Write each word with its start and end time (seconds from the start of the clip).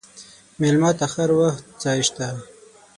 مېلمه 0.59 0.91
ته 0.99 1.05
هر 1.13 1.29
وخت 1.39 1.63
ځای 1.83 1.99
شته. 2.07 2.27